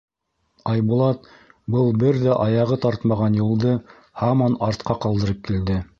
[0.71, 1.27] Айбулат
[1.75, 3.77] был бер ҙә аяғы тартмаған юлды
[4.23, 5.79] һаман артҡа ҡалдырып килде: